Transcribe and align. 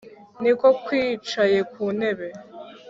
ni 0.41 0.51
ko 0.59 0.67
kwicaye 0.83 1.59
ku 1.71 1.83
ntebe 1.97 2.27